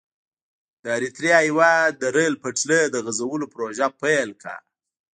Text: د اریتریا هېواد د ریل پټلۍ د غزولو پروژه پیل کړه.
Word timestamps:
د 0.83 0.85
اریتریا 0.97 1.37
هېواد 1.47 1.91
د 2.01 2.03
ریل 2.15 2.35
پټلۍ 2.43 2.81
د 2.89 2.95
غزولو 3.05 3.45
پروژه 3.53 3.87
پیل 4.01 4.29
کړه. 4.41 4.57